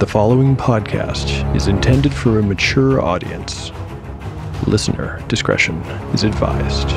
[0.00, 3.70] The following podcast is intended for a mature audience.
[4.66, 5.76] Listener discretion
[6.14, 6.88] is advised.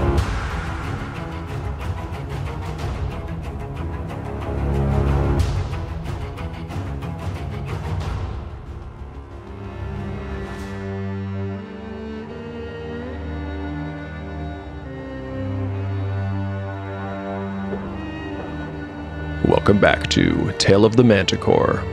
[19.46, 21.84] Welcome back to Tale of the Manticore.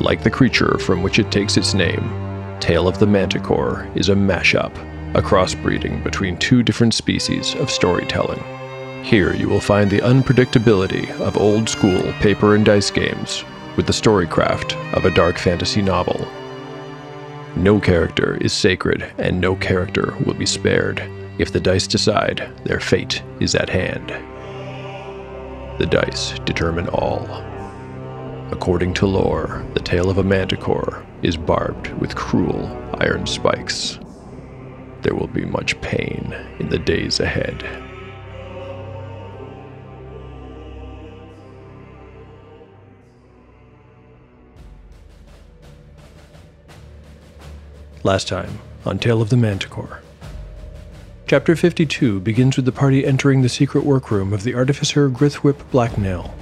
[0.00, 2.08] Like the creature from which it takes its name,
[2.60, 4.72] Tale of the Manticore is a mashup,
[5.14, 8.42] a crossbreeding between two different species of storytelling.
[9.04, 13.44] Here you will find the unpredictability of old school paper and dice games
[13.76, 16.28] with the storycraft of a dark fantasy novel.
[17.56, 21.02] No character is sacred, and no character will be spared
[21.38, 24.10] if the dice decide their fate is at hand.
[25.78, 27.26] The dice determine all.
[28.50, 33.98] According to lore, the tail of a manticore is barbed with cruel iron spikes.
[35.02, 37.62] There will be much pain in the days ahead.
[48.02, 50.00] Last time on Tale of the Manticore.
[51.26, 56.34] Chapter 52 begins with the party entering the secret workroom of the artificer Grithwhip Blacknail.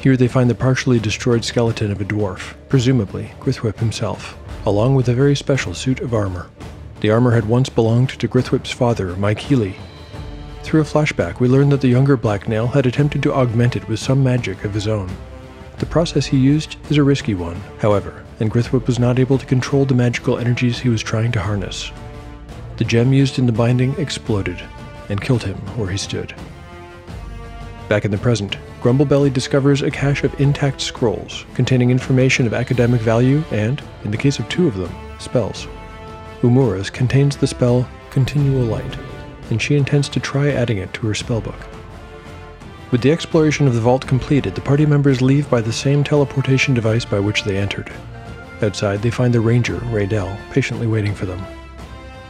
[0.00, 5.08] Here they find the partially destroyed skeleton of a dwarf, presumably Grithwhip himself, along with
[5.08, 6.48] a very special suit of armor.
[7.00, 9.76] The armor had once belonged to Grithwhip's father, Mike Healy.
[10.62, 14.00] Through a flashback, we learn that the younger Blacknail had attempted to augment it with
[14.00, 15.10] some magic of his own.
[15.78, 19.46] The process he used is a risky one, however, and Grithwhip was not able to
[19.46, 21.92] control the magical energies he was trying to harness.
[22.78, 24.60] The gem used in the binding exploded
[25.08, 26.34] and killed him where he stood.
[27.88, 33.00] Back in the present, Grumblebelly discovers a cache of intact scrolls containing information of academic
[33.00, 35.66] value and, in the case of two of them, spells.
[36.42, 38.96] Umura's contains the spell Continual Light,
[39.50, 41.66] and she intends to try adding it to her spellbook.
[42.90, 46.72] With the exploration of the vault completed, the party members leave by the same teleportation
[46.72, 47.92] device by which they entered.
[48.62, 51.44] Outside, they find the ranger, Raydell, patiently waiting for them.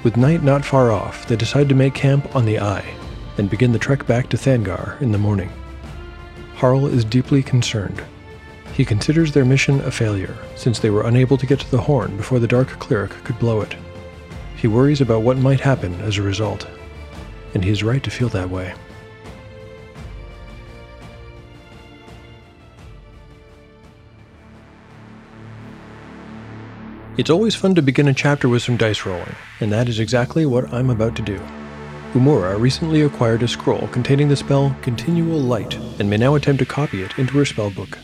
[0.03, 2.95] With night not far off, they decide to make camp on the Eye
[3.39, 5.53] and begin the trek back to Thangar in the morning.
[6.57, 8.03] Harl is deeply concerned.
[8.73, 12.17] He considers their mission a failure, since they were unable to get to the horn
[12.17, 13.77] before the Dark Cleric could blow it.
[14.57, 16.67] He worries about what might happen as a result,
[17.53, 18.75] and he is right to feel that way.
[27.19, 30.47] It's always fun to begin a chapter with some dice rolling, and that is exactly
[30.47, 31.39] what I'm about to do.
[32.17, 36.65] Umura recently acquired a scroll containing the spell Continual Light and may now attempt to
[36.65, 37.99] copy it into her spellbook.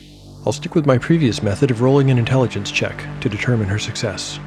[0.45, 4.39] I'll stick with my previous method of rolling an intelligence check to determine her success.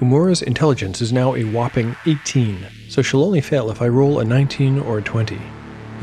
[0.00, 4.24] Umura's intelligence is now a whopping 18, so she'll only fail if I roll a
[4.24, 5.40] 19 or a 20.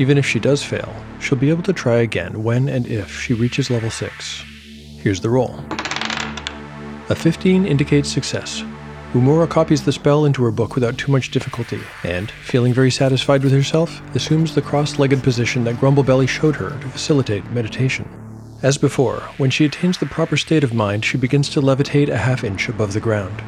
[0.00, 3.32] Even if she does fail, she'll be able to try again when and if she
[3.32, 4.44] reaches level 6.
[4.98, 5.64] Here's the roll.
[7.10, 8.64] A 15 indicates success.
[9.14, 13.42] Umura copies the spell into her book without too much difficulty, and, feeling very satisfied
[13.42, 18.06] with herself, assumes the cross legged position that Grumblebelly showed her to facilitate meditation.
[18.62, 22.18] As before, when she attains the proper state of mind, she begins to levitate a
[22.18, 23.40] half inch above the ground.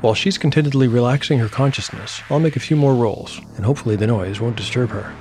[0.00, 4.08] While she's contentedly relaxing her consciousness, I'll make a few more rolls, and hopefully the
[4.08, 5.14] noise won't disturb her.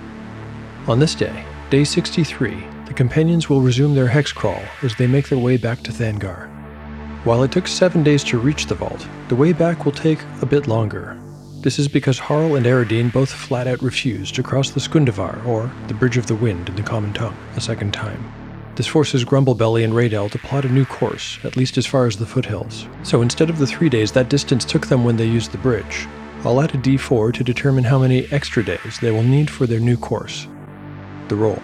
[0.88, 5.30] On this day, day 63, the companions will resume their hex crawl as they make
[5.30, 6.53] their way back to Thangar.
[7.24, 10.46] While it took seven days to reach the vault, the way back will take a
[10.46, 11.18] bit longer.
[11.62, 15.72] This is because Harl and Eridine both flat out refused to cross the Skundavar, or
[15.88, 18.30] the Bridge of the Wind in the common tongue, a second time.
[18.76, 22.18] This forces Grumblebelly and Raydell to plot a new course, at least as far as
[22.18, 22.88] the foothills.
[23.04, 26.06] So instead of the three days that distance took them when they used the bridge,
[26.44, 29.80] I'll add a d4 to determine how many extra days they will need for their
[29.80, 30.46] new course.
[31.30, 31.62] The roll.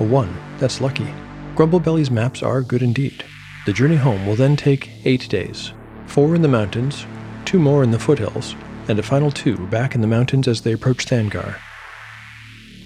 [0.00, 0.34] A 1.
[0.56, 1.12] That's lucky.
[1.54, 3.26] Grumblebelly's maps are good indeed.
[3.64, 5.72] The journey home will then take 8 days.
[6.06, 7.06] 4 in the mountains,
[7.44, 8.56] 2 more in the foothills,
[8.88, 11.56] and a final 2 back in the mountains as they approach Thangar.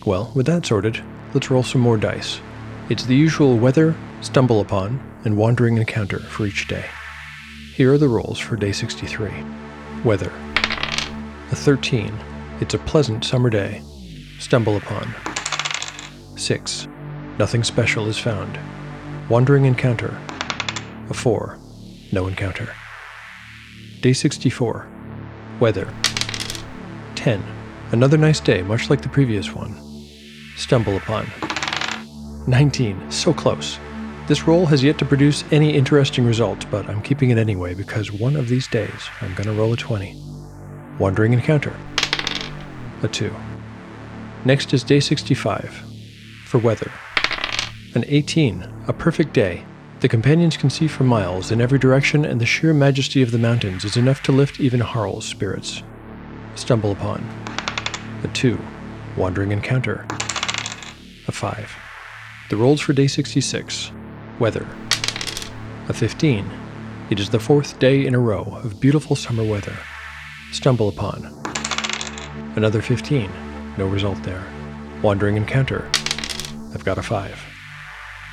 [0.04, 1.02] Well, with that sorted,
[1.32, 2.40] let's roll some more dice.
[2.90, 6.84] It's the usual weather, stumble upon, and wandering encounter for each day.
[7.74, 9.30] Here are the rolls for day 63.
[10.04, 10.30] Weather.
[11.50, 12.12] A 13.
[12.60, 13.82] It's a pleasant summer day.
[14.38, 15.08] Stumble upon.
[16.36, 16.86] 6.
[17.38, 18.58] Nothing special is found.
[19.30, 20.20] Wandering encounter.
[21.08, 21.58] A 4.
[22.10, 22.74] No encounter.
[24.00, 24.88] Day 64.
[25.60, 25.92] Weather.
[27.14, 27.42] 10.
[27.92, 29.74] Another nice day, much like the previous one.
[30.56, 31.26] Stumble upon.
[32.48, 33.10] 19.
[33.12, 33.78] So close.
[34.26, 38.10] This roll has yet to produce any interesting result, but I'm keeping it anyway because
[38.10, 40.20] one of these days I'm going to roll a 20.
[40.98, 41.76] Wandering encounter.
[43.04, 43.32] A 2.
[44.44, 45.70] Next is day 65.
[46.46, 46.90] For weather.
[47.94, 48.84] An 18.
[48.88, 49.64] A perfect day.
[50.00, 53.38] The companions can see for miles in every direction, and the sheer majesty of the
[53.38, 55.82] mountains is enough to lift even Harl's spirits.
[56.54, 57.24] Stumble upon.
[58.22, 58.58] A 2.
[59.16, 60.04] Wandering encounter.
[61.28, 61.76] A 5.
[62.50, 63.90] The rolls for day 66.
[64.38, 64.66] Weather.
[65.88, 66.50] A 15.
[67.08, 69.76] It is the fourth day in a row of beautiful summer weather.
[70.52, 71.24] Stumble upon.
[72.54, 73.30] Another 15.
[73.78, 74.44] No result there.
[75.02, 75.90] Wandering encounter.
[76.74, 77.45] I've got a 5.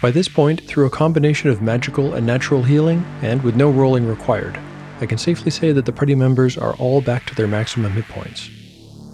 [0.03, 4.05] By this point, through a combination of magical and natural healing, and with no rolling
[4.05, 4.59] required,
[4.99, 8.05] I can safely say that the party members are all back to their maximum hit
[8.09, 8.49] points.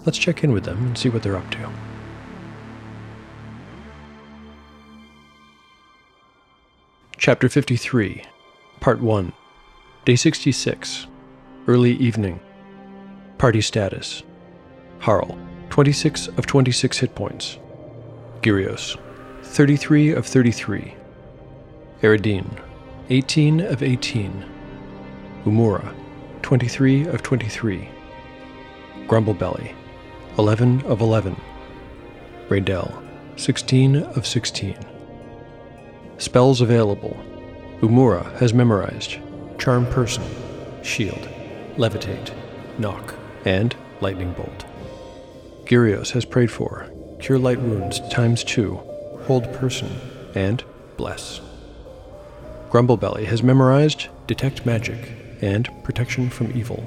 [0.04, 1.70] Let's check in with them and see what they're up to.
[7.18, 8.24] Chapter 53,
[8.80, 9.32] Part 1,
[10.04, 11.06] Day 66,
[11.68, 12.40] Early Evening.
[13.38, 14.24] Party Status
[14.98, 15.38] Harl,
[15.68, 17.58] 26 of 26 hit points.
[18.42, 18.98] Gyrios,
[19.50, 20.94] 33 of 33.
[22.02, 22.62] Eridine,
[23.08, 24.44] 18 of 18.
[25.44, 25.92] Umura,
[26.42, 27.88] 23 of 23.
[29.08, 29.74] Grumblebelly,
[30.38, 31.36] 11 of 11.
[32.48, 33.02] Raydell,
[33.34, 34.78] 16 of 16.
[36.18, 37.20] Spells available.
[37.80, 39.18] Umura has memorized
[39.58, 40.22] Charm Person,
[40.84, 41.28] Shield,
[41.76, 42.32] Levitate,
[42.78, 44.64] Knock, and Lightning Bolt.
[45.64, 46.88] Gyrios has prayed for
[47.18, 48.89] Cure Light Wounds times 2,
[49.30, 49.88] Hold Person,
[50.34, 50.64] and
[50.96, 51.40] Bless.
[52.68, 56.84] Grumblebelly has memorized Detect Magic and Protection from Evil.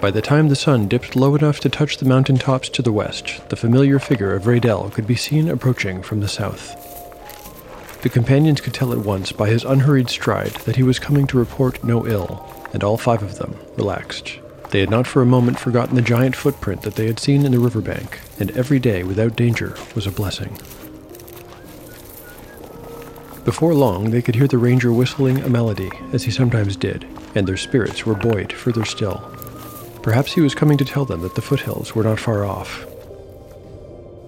[0.00, 2.90] By the time the sun dipped low enough to touch the mountain tops to the
[2.90, 6.74] west, the familiar figure of Raydell could be seen approaching from the south.
[8.02, 11.38] The companions could tell at once by his unhurried stride that he was coming to
[11.38, 14.40] report no ill, and all five of them relaxed.
[14.70, 17.50] They had not for a moment forgotten the giant footprint that they had seen in
[17.50, 20.56] the riverbank, and every day without danger was a blessing.
[23.44, 27.48] Before long, they could hear the ranger whistling a melody, as he sometimes did, and
[27.48, 29.18] their spirits were buoyed further still.
[30.02, 32.86] Perhaps he was coming to tell them that the foothills were not far off.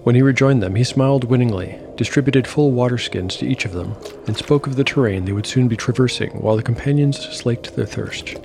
[0.03, 3.95] When he rejoined them, he smiled winningly, distributed full water skins to each of them,
[4.27, 7.85] and spoke of the terrain they would soon be traversing while the companions slaked their
[7.85, 8.35] thirst.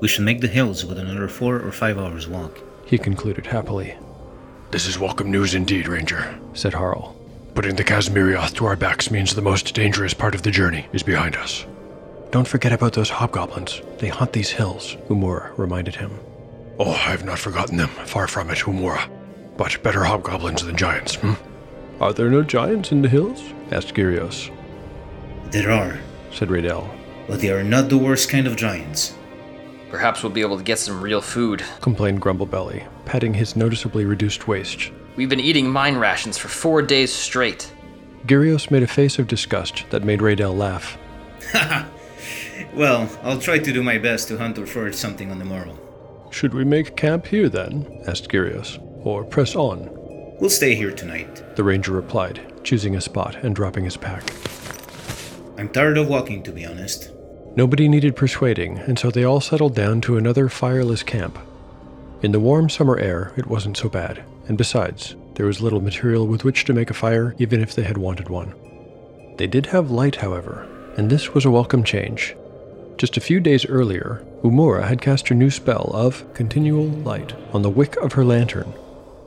[0.00, 2.60] We should make the hills with another four or five hours' walk.
[2.86, 3.96] He concluded happily.
[4.70, 6.38] This is welcome news indeed, Ranger.
[6.54, 7.16] Said Harl.
[7.54, 11.02] Putting the Kazmirioth to our backs means the most dangerous part of the journey is
[11.02, 11.66] behind us.
[12.30, 13.80] Don't forget about those hobgoblins.
[13.98, 16.12] They haunt these hills, Umura reminded him.
[16.78, 17.88] Oh, I've not forgotten them.
[17.88, 19.10] Far from it, Umura.
[19.56, 21.32] But better hobgoblins than giants, hmm?
[22.00, 23.42] Are there no giants in the hills?
[23.72, 24.54] asked Gyrios.
[25.50, 25.98] There are,
[26.30, 26.88] said Raydell.
[27.26, 29.14] but they are not the worst kind of giants.
[29.90, 31.64] Perhaps we'll be able to get some real food.
[31.80, 34.90] Complained Grumblebelly, patting his noticeably reduced waist.
[35.16, 37.72] We've been eating mine rations for four days straight.
[38.26, 40.98] Gyrios made a face of disgust that made Raydell laugh.
[42.74, 45.78] Well, I'll try to do my best to hunt or forage something on the morrow.
[46.30, 48.02] Should we make camp here then?
[48.06, 48.78] asked Gyrios.
[49.04, 49.88] Or press on?
[50.40, 51.56] We'll stay here tonight.
[51.56, 54.22] The ranger replied, choosing a spot and dropping his pack.
[55.56, 57.10] I'm tired of walking, to be honest.
[57.56, 61.38] Nobody needed persuading, and so they all settled down to another fireless camp.
[62.22, 66.26] In the warm summer air, it wasn't so bad, and besides, there was little material
[66.26, 68.54] with which to make a fire, even if they had wanted one.
[69.36, 72.34] They did have light, however, and this was a welcome change.
[72.96, 77.62] Just a few days earlier, Umura had cast her new spell of continual light on
[77.62, 78.74] the wick of her lantern.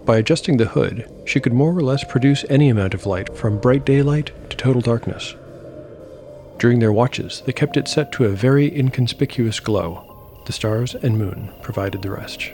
[0.04, 3.60] By adjusting the hood, she could more or less produce any amount of light from
[3.60, 5.36] bright daylight to total darkness.
[6.62, 10.44] During their watches, they kept it set to a very inconspicuous glow.
[10.46, 12.52] The stars and moon provided the rest.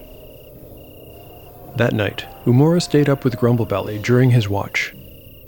[1.76, 4.96] That night, Umura stayed up with Grumblebelly during his watch.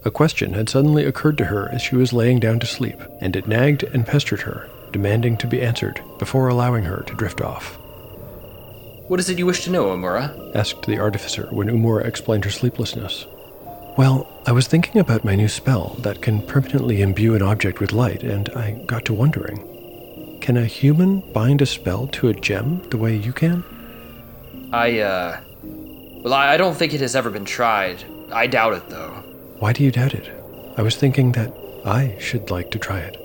[0.03, 3.33] A question had suddenly occurred to her as she was laying down to sleep, and
[3.33, 7.75] it nagged and pestered her, demanding to be answered before allowing her to drift off.
[9.07, 10.53] What is it you wish to know, Amura?
[10.53, 13.25] asked the artificer when Umura explained her sleeplessness.
[13.97, 17.91] Well, I was thinking about my new spell that can permanently imbue an object with
[17.91, 19.65] light, and I got to wondering
[20.41, 23.63] can a human bind a spell to a gem the way you can?
[24.71, 25.39] I, uh.
[25.61, 28.03] Well, I don't think it has ever been tried.
[28.31, 29.11] I doubt it, though.
[29.59, 30.27] Why do you doubt it?
[30.77, 31.53] I was thinking that
[31.85, 33.17] I should like to try it.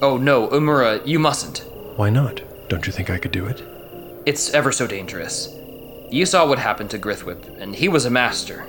[0.00, 1.58] Oh, no, Umura, you mustn't.
[1.96, 2.40] Why not?
[2.68, 3.62] Don't you think I could do it?
[4.24, 5.54] It's ever so dangerous.
[6.10, 8.64] You saw what happened to Grithwhip, and he was a master.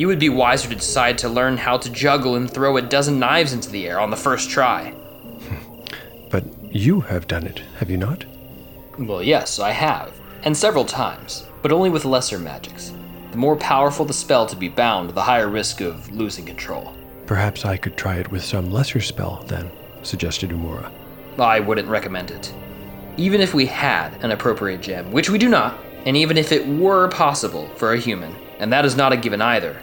[0.00, 3.18] You would be wiser to decide to learn how to juggle and throw a dozen
[3.18, 4.94] knives into the air on the first try.
[6.30, 8.24] But you have done it, have you not?
[8.98, 12.94] Well, yes, I have, and several times, but only with lesser magics.
[13.32, 16.94] The more powerful the spell to be bound, the higher risk of losing control.
[17.26, 19.70] Perhaps I could try it with some lesser spell, then,
[20.02, 20.90] suggested Umura.
[21.38, 22.54] I wouldn't recommend it.
[23.18, 26.66] Even if we had an appropriate gem, which we do not, and even if it
[26.66, 29.82] were possible for a human, and that is not a given either,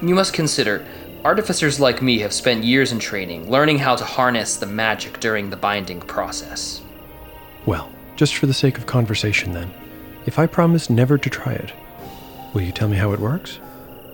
[0.00, 0.84] you must consider
[1.24, 5.50] artificers like me have spent years in training, learning how to harness the magic during
[5.50, 6.82] the binding process.
[7.66, 9.72] Well, just for the sake of conversation, then,
[10.24, 11.72] if I promise never to try it,
[12.52, 13.58] will you tell me how it works?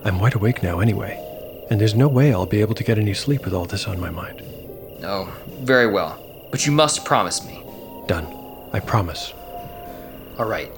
[0.03, 1.19] I'm wide awake now anyway,
[1.69, 3.99] and there's no way I'll be able to get any sleep with all this on
[3.99, 4.41] my mind.
[5.03, 6.19] Oh, very well.
[6.49, 7.63] But you must promise me.
[8.07, 8.27] Done.
[8.73, 9.33] I promise.
[10.39, 10.71] All right.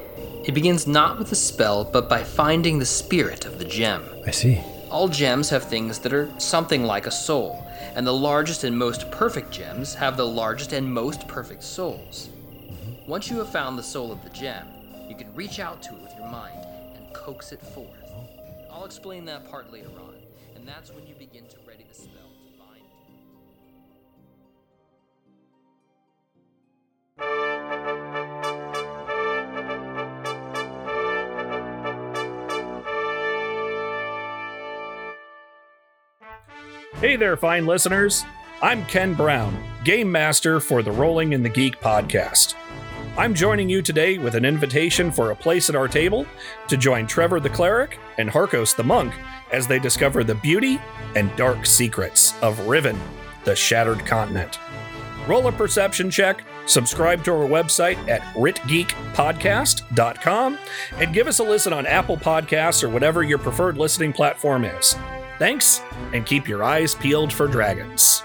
[0.46, 4.04] It begins not with a spell, but by finding the spirit of the gem.
[4.28, 4.62] I see.
[4.96, 9.12] All gems have things that are something like a soul, and the largest and most
[9.12, 12.30] perfect gems have the largest and most perfect souls.
[12.30, 13.12] Mm-hmm.
[13.12, 14.66] Once you have found the soul of the gem,
[15.10, 17.90] you can reach out to it with your mind and coax it forth.
[18.08, 18.26] Oh.
[18.72, 20.16] I'll explain that part later on,
[20.56, 21.65] and that's when you begin to ready the spell to
[37.02, 38.24] Hey there, fine listeners.
[38.62, 42.56] I'm Ken Brown, Game Master for the Rolling in the Geek podcast.
[43.18, 46.26] I'm joining you today with an invitation for a place at our table
[46.70, 49.14] to join Trevor the Cleric and Harkos the Monk
[49.52, 50.80] as they discover the beauty
[51.18, 52.98] and dark secrets of Riven,
[53.44, 54.58] the Shattered Continent.
[55.28, 60.58] Roll a perception check, subscribe to our website at ritgeekpodcast.com,
[60.96, 64.96] and give us a listen on Apple Podcasts or whatever your preferred listening platform is.
[65.38, 65.82] Thanks,
[66.14, 68.24] and keep your eyes peeled for dragons.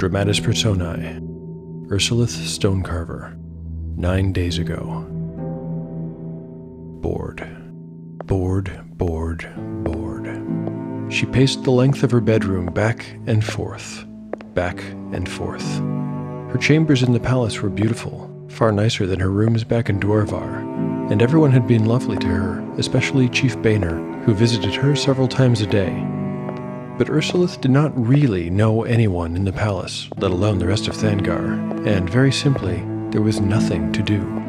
[0.00, 1.20] Dramatis Personae.
[1.90, 3.36] Ursulith Stonecarver.
[3.96, 5.06] Nine days ago.
[7.02, 7.46] Bored.
[8.24, 9.46] Bored, bored,
[9.84, 9.99] bored.
[11.10, 14.04] She paced the length of her bedroom back and forth,
[14.54, 14.80] back
[15.12, 15.78] and forth.
[16.50, 21.10] Her chambers in the palace were beautiful, far nicer than her rooms back in Dwarvar,
[21.10, 25.60] and everyone had been lovely to her, especially Chief Boehner, who visited her several times
[25.60, 25.90] a day.
[26.96, 30.94] But Ursulith did not really know anyone in the palace, let alone the rest of
[30.94, 31.54] Thangar,
[31.88, 34.39] and very simply, there was nothing to do.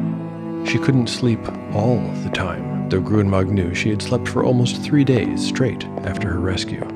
[0.64, 1.40] She couldn't sleep
[1.74, 6.28] all the time, though Gruenmog knew she had slept for almost three days straight after
[6.28, 6.86] her rescue.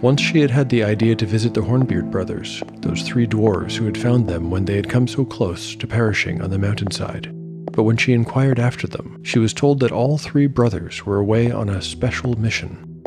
[0.00, 3.86] Once she had had the idea to visit the Hornbeard brothers, those three dwarves who
[3.86, 7.32] had found them when they had come so close to perishing on the mountainside.
[7.72, 11.50] But when she inquired after them, she was told that all three brothers were away
[11.50, 13.02] on a special mission.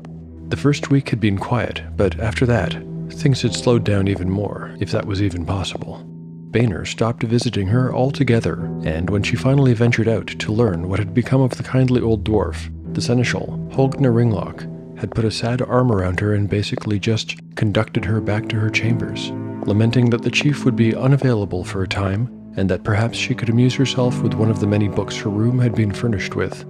[0.49, 2.75] The first week had been quiet, but after that,
[3.11, 6.08] things had slowed down even more, if that was even possible.
[6.51, 11.13] Boehner stopped visiting her altogether, and when she finally ventured out to learn what had
[11.13, 14.65] become of the kindly old dwarf, the seneschal, Holgna Ringlock,
[14.97, 18.69] had put a sad arm around her and basically just conducted her back to her
[18.71, 19.29] chambers,
[19.67, 22.27] lamenting that the chief would be unavailable for a time,
[22.57, 25.59] and that perhaps she could amuse herself with one of the many books her room
[25.59, 26.65] had been furnished with.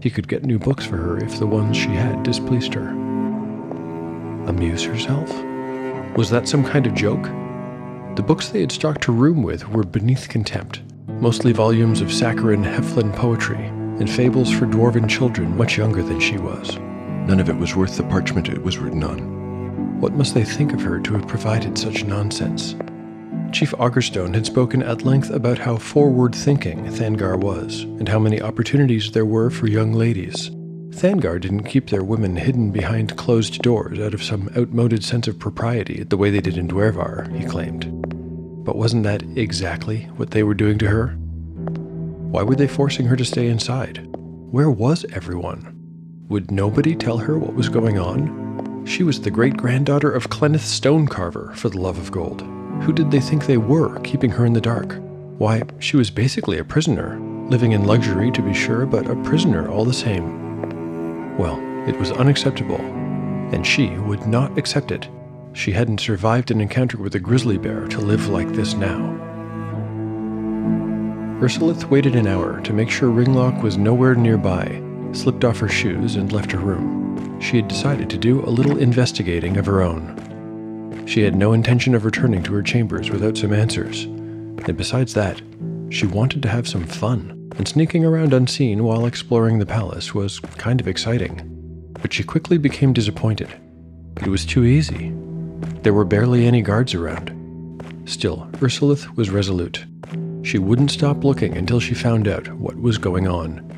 [0.00, 2.88] He could get new books for her if the ones she had displeased her.
[4.46, 5.28] Amuse herself?
[6.16, 7.28] Was that some kind of joke?
[8.14, 12.62] The books they had stocked her room with were beneath contempt, mostly volumes of saccharine
[12.62, 16.76] Halfling poetry and fables for dwarven children much younger than she was.
[16.76, 19.98] None of it was worth the parchment it was written on.
[19.98, 22.74] What must they think of her to have provided such nonsense?
[23.50, 28.42] Chief Augerstone had spoken at length about how forward thinking Thangar was, and how many
[28.42, 30.50] opportunities there were for young ladies.
[30.92, 35.38] Thangar didn't keep their women hidden behind closed doors out of some outmoded sense of
[35.38, 37.86] propriety the way they did in Dwarvar, he claimed.
[38.64, 41.08] But wasn't that exactly what they were doing to her?
[42.30, 44.06] Why were they forcing her to stay inside?
[44.50, 45.74] Where was everyone?
[46.28, 48.84] Would nobody tell her what was going on?
[48.86, 52.42] She was the great granddaughter of Clenneth Stonecarver, for the love of gold.
[52.82, 54.98] Who did they think they were, keeping her in the dark?
[55.38, 57.18] Why, she was basically a prisoner,
[57.48, 60.41] living in luxury to be sure, but a prisoner all the same.
[61.38, 61.58] Well,
[61.88, 65.08] it was unacceptable, and she would not accept it.
[65.54, 68.98] She hadn't survived an encounter with a grizzly bear to live like this now.
[71.40, 74.80] Ursulith waited an hour to make sure Ringlock was nowhere nearby,
[75.12, 77.40] slipped off her shoes, and left her room.
[77.40, 81.04] She had decided to do a little investigating of her own.
[81.06, 84.04] She had no intention of returning to her chambers without some answers.
[84.04, 85.42] And besides that,
[85.90, 90.40] she wanted to have some fun, and sneaking around unseen while exploring the palace was
[90.40, 91.48] kind of exciting.
[92.00, 93.48] But she quickly became disappointed.
[94.18, 95.12] It was too easy.
[95.82, 97.30] There were barely any guards around.
[98.04, 99.84] Still, Ursulith was resolute.
[100.42, 103.68] She wouldn't stop looking until she found out what was going on.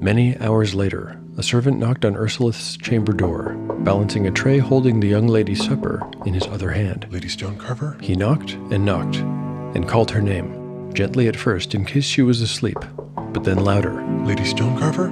[0.00, 5.08] Many hours later, a servant knocked on Ursulith's chamber door, balancing a tray holding the
[5.08, 7.06] young lady's supper in his other hand.
[7.10, 8.00] Lady Stonecarver?
[8.00, 9.16] He knocked and knocked,
[9.74, 12.78] and called her name, gently at first in case she was asleep,
[13.32, 14.02] but then louder.
[14.24, 15.10] Lady Stonecarver?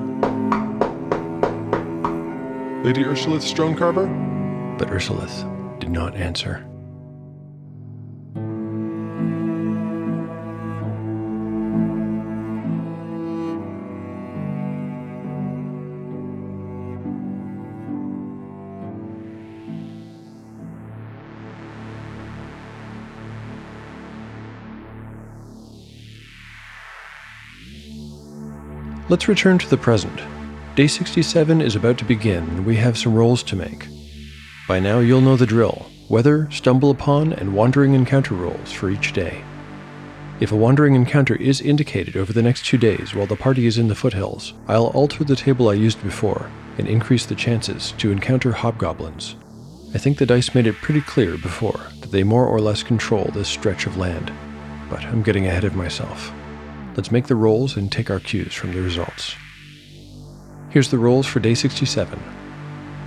[2.84, 4.78] Lady Ursulith Stonecarver?
[4.78, 6.66] But Ursulith did not answer.
[29.12, 30.22] Let's return to the present.
[30.74, 33.86] Day 67 is about to begin, and we have some rolls to make.
[34.66, 39.12] By now, you'll know the drill weather, stumble upon, and wandering encounter rolls for each
[39.12, 39.44] day.
[40.40, 43.76] If a wandering encounter is indicated over the next two days while the party is
[43.76, 48.12] in the foothills, I'll alter the table I used before and increase the chances to
[48.12, 49.36] encounter hobgoblins.
[49.94, 53.24] I think the dice made it pretty clear before that they more or less control
[53.34, 54.32] this stretch of land,
[54.88, 56.32] but I'm getting ahead of myself.
[56.94, 59.34] Let's make the rolls and take our cues from the results.
[60.68, 62.22] Here's the rolls for day 67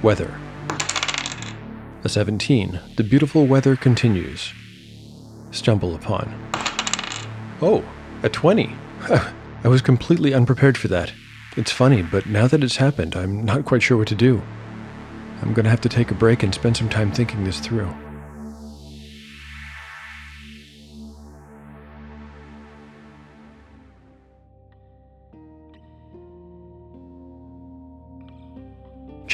[0.01, 0.39] Weather.
[2.03, 2.79] A 17.
[2.97, 4.53] The beautiful weather continues.
[5.51, 6.33] Stumble upon.
[7.61, 7.83] Oh,
[8.21, 8.75] a 20.
[9.63, 11.13] I was completely unprepared for that.
[11.55, 14.41] It's funny, but now that it's happened, I'm not quite sure what to do.
[15.41, 17.93] I'm going to have to take a break and spend some time thinking this through.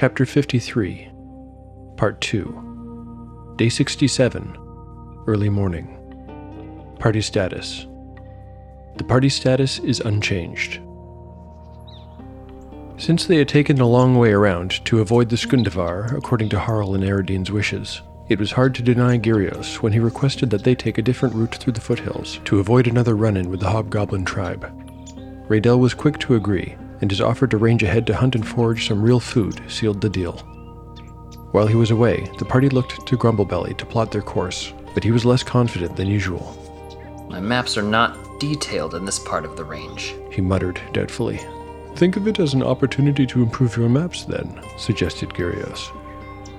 [0.01, 1.11] Chapter 53,
[1.95, 4.57] Part 2, Day 67,
[5.27, 5.95] Early Morning.
[6.97, 7.85] Party Status
[8.95, 10.79] The party status is unchanged.
[12.97, 16.95] Since they had taken a long way around to avoid the Skundavar, according to Harl
[16.95, 20.97] and Eridine's wishes, it was hard to deny Gyrios when he requested that they take
[20.97, 24.63] a different route through the foothills to avoid another run in with the Hobgoblin tribe.
[25.47, 28.87] Raydell was quick to agree, and his offer to range ahead to hunt and forage
[28.87, 30.33] some real food sealed the deal.
[31.51, 35.11] While he was away, the party looked to Grumblebelly to plot their course, but he
[35.11, 36.57] was less confident than usual.
[37.29, 40.15] My maps are not detailed in this part of the range.
[40.31, 41.39] He muttered doubtfully.
[41.95, 45.89] Think of it as an opportunity to improve your maps, then, suggested Gyrios.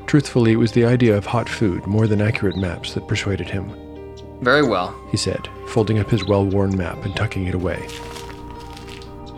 [0.07, 3.73] Truthfully, it was the idea of hot food more than accurate maps that persuaded him,
[4.43, 4.95] Very well.
[5.11, 7.89] he said, folding up his well worn map and tucking it away.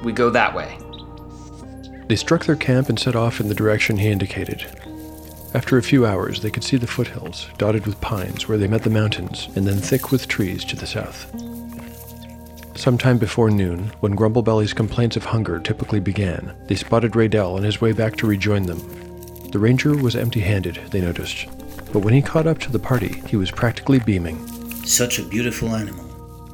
[0.03, 0.79] We go that way.
[2.07, 4.67] They struck their camp and set off in the direction he indicated.
[5.55, 8.83] After a few hours, they could see the foothills, dotted with pines where they met
[8.83, 11.31] the mountains, and then thick with trees to the south.
[12.77, 17.81] Sometime before noon, when Grumblebelly's complaints of hunger typically began, they spotted Raydell on his
[17.81, 18.81] way back to rejoin them.
[19.53, 21.47] The ranger was empty handed, they noticed,
[21.93, 24.45] but when he caught up to the party, he was practically beaming.
[24.85, 26.05] Such a beautiful animal.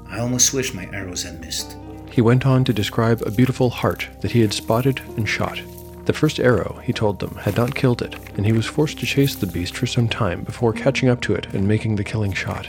[0.08, 1.76] I almost wish my arrows had missed.
[2.10, 5.62] He went on to describe a beautiful hart that he had spotted and shot.
[6.06, 9.06] The first arrow, he told them, had not killed it, and he was forced to
[9.06, 12.32] chase the beast for some time before catching up to it and making the killing
[12.32, 12.68] shot.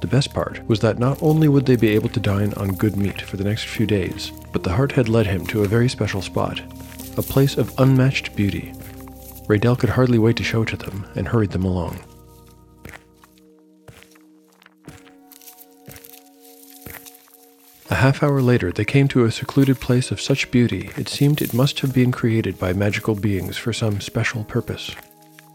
[0.00, 2.96] The best part was that not only would they be able to dine on good
[2.96, 5.88] meat for the next few days, but the hart had led him to a very
[5.88, 6.60] special spot,
[7.16, 8.72] a place of unmatched beauty.
[9.46, 11.98] Raydell could hardly wait to show it to them and hurried them along.
[17.92, 21.42] A half hour later, they came to a secluded place of such beauty it seemed
[21.42, 24.96] it must have been created by magical beings for some special purpose.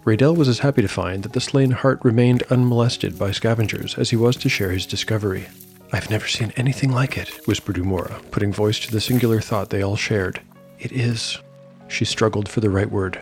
[0.06, 4.12] Raydell was as happy to find that the slain hart remained unmolested by scavengers as
[4.12, 5.48] he was to share his discovery.
[5.92, 9.82] I've never seen anything like it, whispered Umura, putting voice to the singular thought they
[9.82, 10.40] all shared.
[10.78, 11.40] It is.
[11.88, 13.20] She struggled for the right word.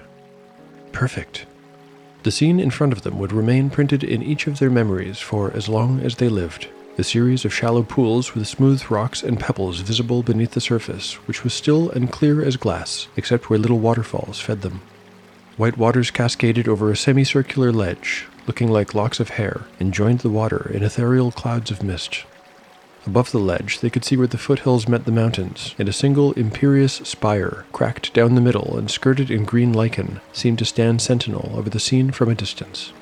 [0.92, 1.46] Perfect.
[2.24, 5.54] The scene in front of them would remain printed in each of their memories for
[5.54, 6.68] as long as they lived.
[6.96, 11.44] The series of shallow pools with smooth rocks and pebbles visible beneath the surface, which
[11.44, 14.80] was still and clear as glass, except where little waterfalls fed them.
[15.58, 20.30] White waters cascaded over a semicircular ledge, looking like locks of hair, and joined the
[20.30, 22.24] water in ethereal clouds of mist.
[23.06, 26.32] Above the ledge, they could see where the foothills met the mountains, and a single
[26.34, 31.52] imperious spire, cracked down the middle and skirted in green lichen, seemed to stand sentinel
[31.56, 32.94] over the scene from a distance.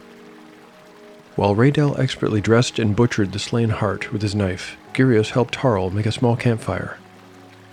[1.35, 5.89] While Raydell expertly dressed and butchered the slain hart with his knife, Gyrios helped Harl
[5.89, 6.99] make a small campfire.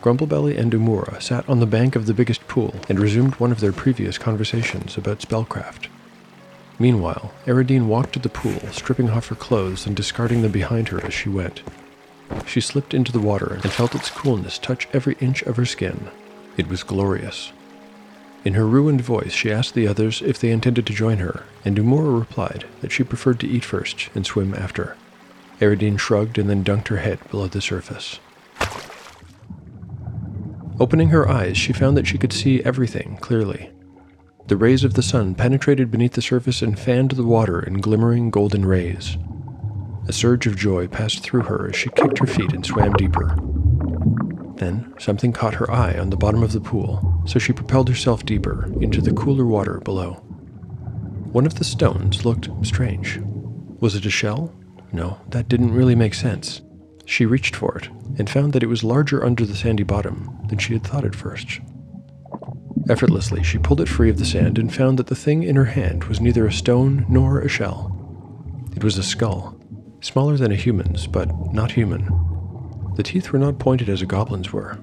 [0.00, 3.60] Grumblebelly and Umura sat on the bank of the biggest pool and resumed one of
[3.60, 5.88] their previous conversations about spellcraft.
[6.78, 11.04] Meanwhile, Eridine walked to the pool, stripping off her clothes and discarding them behind her
[11.04, 11.62] as she went.
[12.46, 16.08] She slipped into the water and felt its coolness touch every inch of her skin.
[16.56, 17.52] It was glorious.
[18.42, 21.76] In her ruined voice, she asked the others if they intended to join her, and
[21.76, 24.96] Umura replied that she preferred to eat first and swim after.
[25.60, 28.18] Eridine shrugged and then dunked her head below the surface.
[30.80, 33.70] Opening her eyes, she found that she could see everything clearly.
[34.46, 38.30] The rays of the sun penetrated beneath the surface and fanned the water in glimmering
[38.30, 39.18] golden rays.
[40.08, 43.36] A surge of joy passed through her as she kicked her feet and swam deeper.
[44.56, 48.24] Then something caught her eye on the bottom of the pool, so she propelled herself
[48.24, 50.14] deeper into the cooler water below.
[51.32, 53.20] One of the stones looked strange.
[53.80, 54.52] Was it a shell?
[54.92, 56.60] No, that didn't really make sense.
[57.06, 60.58] She reached for it and found that it was larger under the sandy bottom than
[60.58, 61.60] she had thought at first.
[62.88, 65.66] Effortlessly, she pulled it free of the sand and found that the thing in her
[65.66, 67.96] hand was neither a stone nor a shell.
[68.74, 69.60] It was a skull,
[70.00, 72.08] smaller than a human's, but not human.
[72.96, 74.78] The teeth were not pointed as a goblin's were.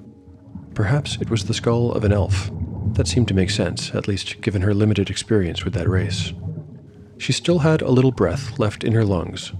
[0.78, 2.52] Perhaps it was the skull of an elf.
[2.92, 6.32] That seemed to make sense, at least given her limited experience with that race.
[7.18, 9.52] She still had a little breath left in her lungs,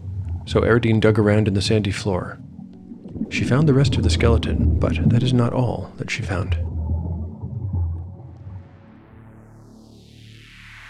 [0.47, 2.39] so Eridine dug around in the sandy floor.
[3.31, 6.57] She found the rest of the skeleton, but that is not all that she found.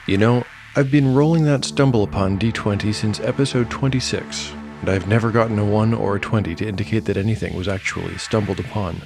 [0.07, 0.45] You know,
[0.77, 5.65] I've been rolling that stumble upon d20 since episode 26, and I've never gotten a
[5.65, 9.01] 1 or a 20 to indicate that anything was actually stumbled upon.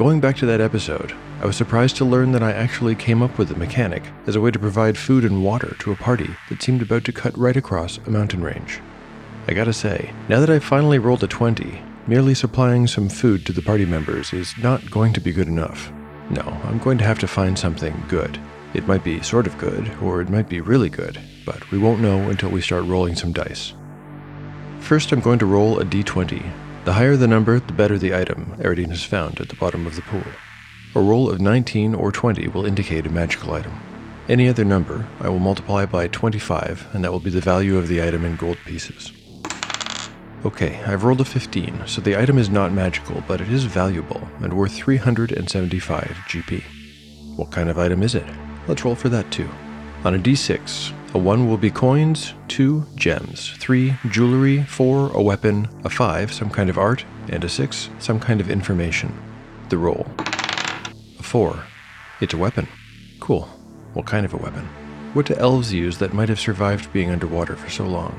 [0.00, 3.36] Going back to that episode, I was surprised to learn that I actually came up
[3.36, 6.62] with the mechanic as a way to provide food and water to a party that
[6.62, 8.80] seemed about to cut right across a mountain range.
[9.46, 13.52] I gotta say, now that I've finally rolled a 20, merely supplying some food to
[13.52, 15.92] the party members is not going to be good enough.
[16.30, 18.40] No, I'm going to have to find something good.
[18.72, 22.00] It might be sort of good, or it might be really good, but we won't
[22.00, 23.74] know until we start rolling some dice.
[24.78, 26.50] First, I'm going to roll a d20.
[26.84, 29.96] The higher the number, the better the item Eridine has found at the bottom of
[29.96, 30.24] the pool.
[30.94, 33.78] A roll of 19 or 20 will indicate a magical item.
[34.30, 37.86] Any other number, I will multiply by 25, and that will be the value of
[37.86, 39.12] the item in gold pieces.
[40.42, 44.26] Okay, I've rolled a 15, so the item is not magical, but it is valuable
[44.40, 46.64] and worth 375 GP.
[47.36, 48.24] What kind of item is it?
[48.66, 49.50] Let's roll for that too.
[50.04, 55.68] On a d6, a 1 will be coins, 2 gems, 3 jewelry, 4 a weapon,
[55.84, 59.12] a 5 some kind of art, and a 6 some kind of information.
[59.70, 60.06] The roll.
[61.18, 61.64] A 4.
[62.20, 62.68] It's a weapon.
[63.18, 63.48] Cool.
[63.92, 64.68] What kind of a weapon?
[65.12, 68.14] What do elves use that might have survived being underwater for so long?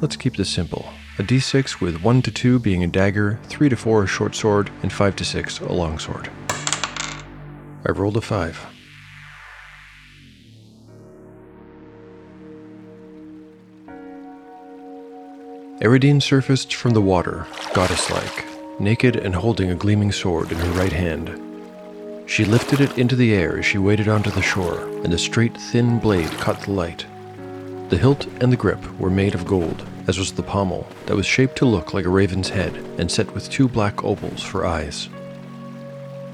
[0.00, 0.88] Let's keep this simple.
[1.20, 4.68] A d6 with 1 to 2 being a dagger, 3 to 4 a short sword,
[4.82, 6.28] and 5 to 6 a long sword.
[7.86, 8.66] I've rolled a 5.
[15.82, 18.44] Eridine surfaced from the water, goddess like,
[18.78, 22.30] naked and holding a gleaming sword in her right hand.
[22.30, 25.56] She lifted it into the air as she waded onto the shore, and the straight,
[25.56, 27.04] thin blade caught the light.
[27.88, 31.26] The hilt and the grip were made of gold, as was the pommel, that was
[31.26, 35.06] shaped to look like a raven's head and set with two black opals for eyes.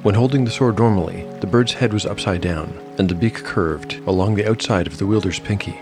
[0.02, 3.94] When holding the sword normally, the bird's head was upside down, and the beak curved
[4.06, 5.80] along the outside of the wielder's pinky.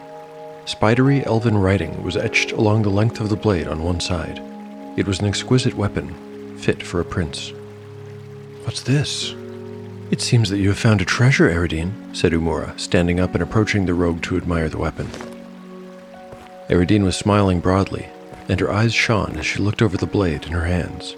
[0.66, 4.42] Spidery elven writing was etched along the length of the blade on one side.
[4.96, 7.52] It was an exquisite weapon, fit for a prince.
[8.64, 9.32] What's this?
[10.10, 13.86] It seems that you have found a treasure, Eridine, said Umura, standing up and approaching
[13.86, 15.08] the rogue to admire the weapon.
[16.68, 18.08] Eridine was smiling broadly,
[18.48, 21.14] and her eyes shone as she looked over the blade in her hands.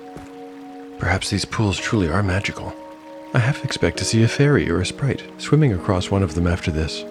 [0.98, 2.74] Perhaps these pools truly are magical.
[3.32, 6.46] I half expect to see a fairy or a sprite swimming across one of them
[6.46, 7.02] after this.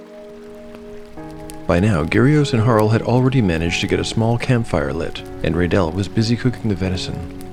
[1.67, 5.53] By now, Gyrios and Harl had already managed to get a small campfire lit, and
[5.53, 7.43] Raydell was busy cooking the venison.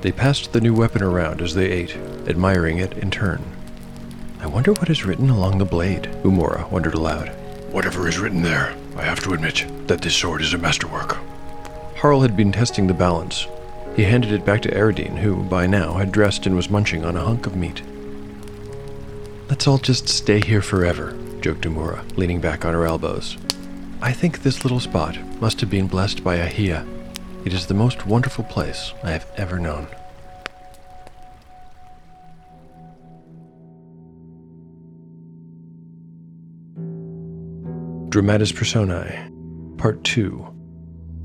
[0.00, 3.44] They passed the new weapon around as they ate, admiring it in turn.
[4.40, 7.28] I wonder what is written along the blade, Umura wondered aloud.
[7.70, 11.18] Whatever is written there, I have to admit that this sword is a masterwork.
[11.96, 13.46] Harl had been testing the balance.
[13.96, 17.16] He handed it back to Eridine, who, by now, had dressed and was munching on
[17.16, 17.82] a hunk of meat.
[19.50, 21.14] Let's all just stay here forever,
[21.46, 23.36] joked Umura, leaning back on her elbows.
[24.02, 26.84] I think this little spot must have been blessed by Ahia.
[27.44, 29.86] It is the most wonderful place I have ever known.
[38.08, 39.30] Dramatis Personae,
[39.78, 40.44] Part 2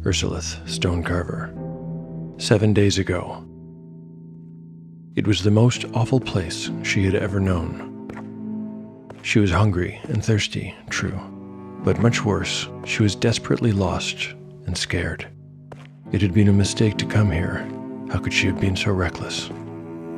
[0.03, 1.49] Ursulith Stonecarver.
[2.39, 3.43] Seven days ago.
[5.15, 7.90] It was the most awful place she had ever known.
[9.23, 11.19] She was hungry and thirsty, true,
[11.83, 14.33] but much worse, she was desperately lost
[14.65, 15.27] and scared.
[16.11, 17.67] It had been a mistake to come here.
[18.11, 19.49] How could she have been so reckless?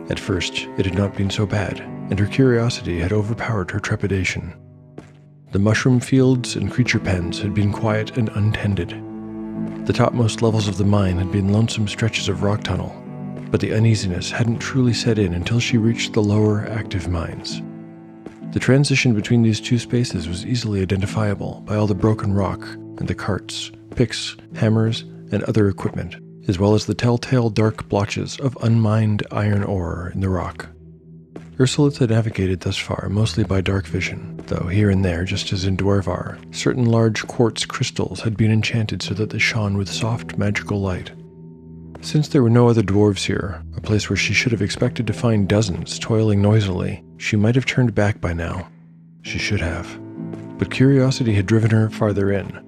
[0.09, 4.53] At first, it had not been so bad, and her curiosity had overpowered her trepidation.
[5.51, 8.89] The mushroom fields and creature pens had been quiet and untended.
[9.85, 12.95] The topmost levels of the mine had been lonesome stretches of rock tunnel,
[13.51, 17.61] but the uneasiness hadn't truly set in until she reached the lower active mines.
[18.53, 22.61] The transition between these two spaces was easily identifiable by all the broken rock
[22.99, 28.39] and the carts, picks, hammers, and other equipment, as well as the telltale dark blotches
[28.39, 30.69] of unmined iron ore in the rock.
[31.57, 35.65] Ursulith had navigated thus far mostly by dark vision, though here and there, just as
[35.65, 40.37] in Dwarvar, certain large quartz crystals had been enchanted so that they shone with soft,
[40.37, 41.11] magical light.
[42.01, 45.13] Since there were no other dwarves here, a place where she should have expected to
[45.13, 48.67] find dozens toiling noisily, she might have turned back by now.
[49.21, 49.97] She should have.
[50.57, 52.61] But curiosity had driven her farther in.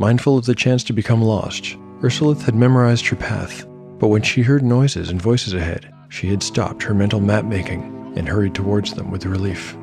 [0.00, 3.64] Mindful of the chance to become lost, Ursulith had memorized her path,
[4.00, 8.12] but when she heard noises and voices ahead, she had stopped her mental map making
[8.16, 9.76] and hurried towards them with relief.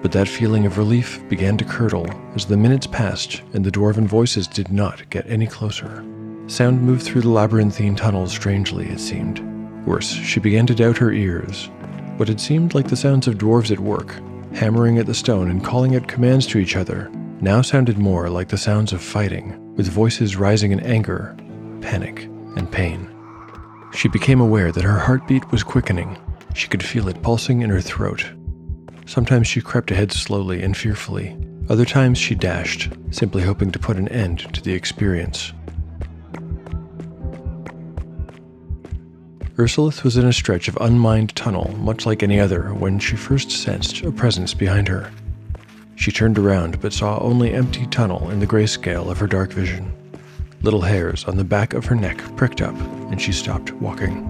[0.00, 4.06] But that feeling of relief began to curdle as the minutes passed and the dwarven
[4.06, 6.04] voices did not get any closer.
[6.46, 9.40] Sound moved through the labyrinthine tunnels strangely, it seemed.
[9.84, 11.68] Worse, she began to doubt her ears.
[12.18, 14.16] What had seemed like the sounds of dwarves at work,
[14.52, 17.08] hammering at the stone and calling out commands to each other,
[17.40, 21.36] now sounded more like the sounds of fighting, with voices rising in anger,
[21.80, 22.24] panic,
[22.56, 23.08] and pain.
[23.94, 26.18] She became aware that her heartbeat was quickening.
[26.54, 28.28] She could feel it pulsing in her throat.
[29.06, 31.36] Sometimes she crept ahead slowly and fearfully.
[31.68, 35.52] Other times she dashed, simply hoping to put an end to the experience.
[39.58, 43.50] Ursulith was in a stretch of unmined tunnel, much like any other, when she first
[43.50, 45.10] sensed a presence behind her.
[45.96, 49.92] She turned around but saw only empty tunnel in the grayscale of her dark vision.
[50.62, 52.76] Little hairs on the back of her neck pricked up,
[53.10, 54.22] and she stopped walking.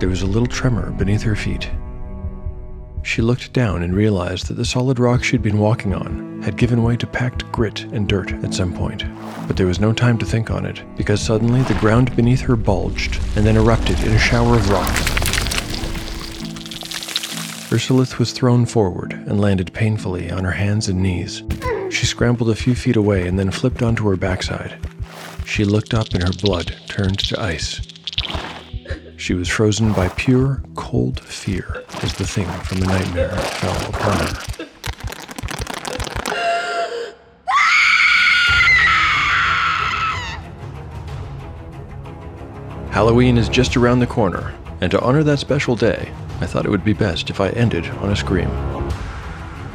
[0.00, 1.70] There was a little tremor beneath her feet,
[3.06, 6.82] she looked down and realized that the solid rock she'd been walking on had given
[6.82, 9.04] way to packed grit and dirt at some point.
[9.46, 12.56] But there was no time to think on it, because suddenly the ground beneath her
[12.56, 14.92] bulged and then erupted in a shower of rock.
[17.70, 21.44] Ursulith was thrown forward and landed painfully on her hands and knees.
[21.90, 24.78] She scrambled a few feet away and then flipped onto her backside.
[25.44, 27.80] She looked up and her blood turned to ice.
[29.16, 34.18] She was frozen by pure, cold fear as the thing from the nightmare fell upon
[34.18, 34.66] her.
[42.90, 46.70] Halloween is just around the corner, and to honor that special day, I thought it
[46.70, 48.48] would be best if I ended on a scream.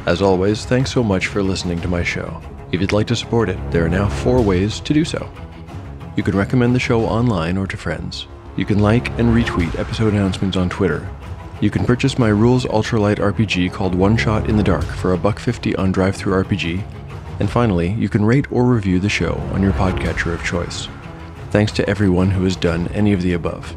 [0.06, 2.42] As always, thanks so much for listening to my show.
[2.72, 5.30] If you'd like to support it, there are now four ways to do so.
[6.16, 8.26] You can recommend the show online or to friends.
[8.56, 11.08] You can like and retweet episode announcements on Twitter.
[11.62, 15.16] You can purchase my Rules Ultralight RPG called One Shot in the Dark for a
[15.16, 16.84] buck fifty on DriveThru RPG.
[17.38, 20.88] And finally, you can rate or review the show on your podcatcher of choice.
[21.52, 23.76] Thanks to everyone who has done any of the above.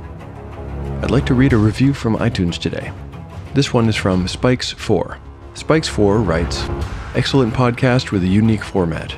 [1.03, 2.91] I'd like to read a review from iTunes today.
[3.53, 5.19] This one is from Spikes4.
[5.53, 6.63] Spikes4 writes
[7.13, 9.15] Excellent podcast with a unique format.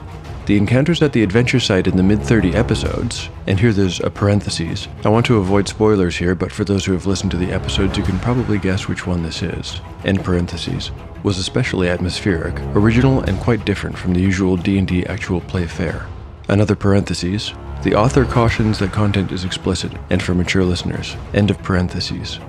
[0.48, 4.10] The encounters at the adventure site in the mid 30 episodes, and here there's a
[4.10, 4.88] parenthesis.
[5.04, 7.98] I want to avoid spoilers here, but for those who have listened to the episodes,
[7.98, 9.82] you can probably guess which one this is.
[10.06, 10.92] End parentheses.
[11.22, 16.08] Was especially atmospheric, original, and quite different from the usual D&D actual play fare.
[16.48, 17.54] Another parenthesis.
[17.84, 21.18] The author cautions that content is explicit and for mature listeners.
[21.34, 22.40] End of parentheses.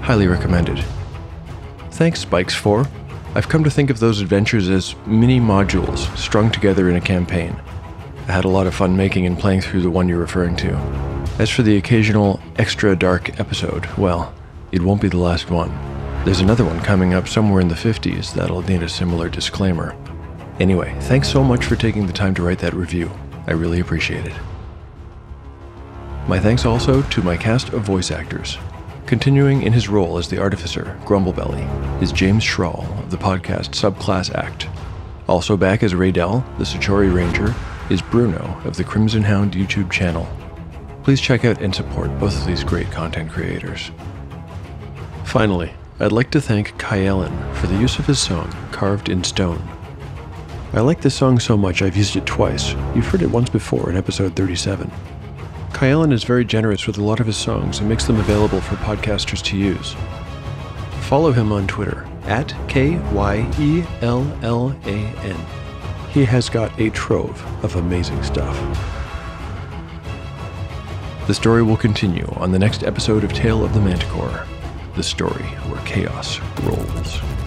[0.00, 0.84] Highly recommended.
[1.90, 2.88] Thanks, Spikes4.
[3.34, 7.60] I've come to think of those adventures as mini modules strung together in a campaign.
[8.26, 10.74] I had a lot of fun making and playing through the one you're referring to.
[11.38, 14.34] As for the occasional extra dark episode, well,
[14.72, 15.70] it won't be the last one.
[16.24, 19.94] There's another one coming up somewhere in the 50s that'll need a similar disclaimer.
[20.58, 23.10] Anyway, thanks so much for taking the time to write that review.
[23.46, 24.34] I really appreciate it.
[26.26, 28.58] My thanks also to my cast of voice actors.
[29.08, 31.62] Continuing in his role as the artificer, Grumblebelly,
[32.02, 34.68] is James Schrawl of the podcast Subclass Act.
[35.26, 37.54] Also back as Raydell, the Satori Ranger,
[37.88, 40.28] is Bruno of the Crimson Hound YouTube channel.
[41.04, 43.90] Please check out and support both of these great content creators.
[45.24, 49.66] Finally, I'd like to thank Kyellen for the use of his song, Carved in Stone.
[50.74, 52.72] I like this song so much I've used it twice.
[52.94, 54.92] You've heard it once before in episode 37.
[55.72, 58.76] Kyellan is very generous with a lot of his songs and makes them available for
[58.76, 59.94] podcasters to use.
[61.02, 65.46] Follow him on Twitter at K Y E L L A N.
[66.10, 68.56] He has got a trove of amazing stuff.
[71.26, 74.46] The story will continue on the next episode of Tale of the Manticore,
[74.96, 77.37] the story where chaos rolls.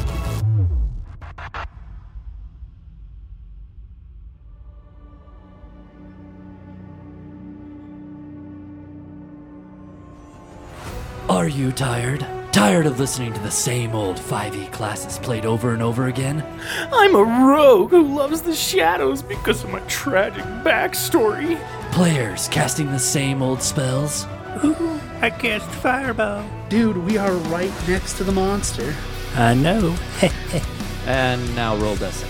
[11.42, 12.24] Are you tired?
[12.52, 16.46] Tired of listening to the same old 5e classes played over and over again?
[16.94, 21.60] I'm a rogue who loves the shadows because of my tragic backstory.
[21.94, 24.28] Players casting the same old spells?
[24.64, 26.48] Ooh, I cast fireball.
[26.70, 28.94] Dude, we are right next to the monster.
[29.34, 29.96] I know.
[31.08, 32.24] and now roll d6.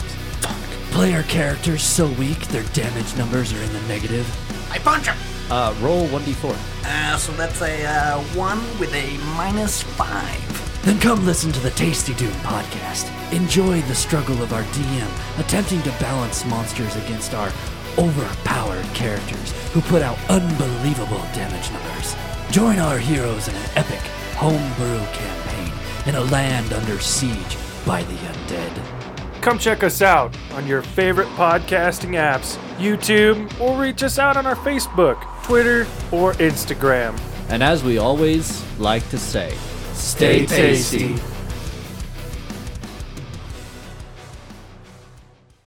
[0.94, 4.26] Player characters so weak their damage numbers are in the negative.
[4.72, 5.31] I punch him!
[5.52, 6.56] Uh, roll 1d4.
[6.86, 10.84] Uh, so that's a uh, 1 with a minus 5.
[10.86, 13.12] Then come listen to the Tasty Doom podcast.
[13.34, 17.52] Enjoy the struggle of our DM attempting to balance monsters against our
[17.98, 22.16] overpowered characters who put out unbelievable damage numbers.
[22.50, 24.00] Join our heroes in an epic
[24.36, 25.74] homebrew campaign
[26.08, 29.02] in a land under siege by the undead.
[29.42, 34.46] Come check us out on your favorite podcasting apps, YouTube, or reach us out on
[34.46, 37.20] our Facebook, Twitter, or Instagram.
[37.50, 39.56] And as we always like to say,
[39.94, 41.16] stay tasty.